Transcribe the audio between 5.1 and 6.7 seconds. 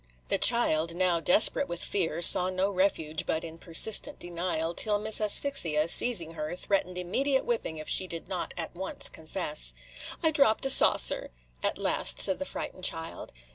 Asphyxia, seizing her,